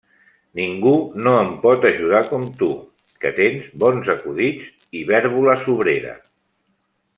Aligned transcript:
Ningú 0.59 0.93
no 1.27 1.33
em 1.41 1.51
pot 1.65 1.85
ajudar 1.89 2.21
com 2.31 2.47
tu, 2.63 2.71
que 3.25 3.33
tens 3.41 3.69
bons 3.85 4.09
acudits 4.15 4.73
i 5.01 5.05
vèrbola 5.13 5.57
sobrera. 5.69 6.19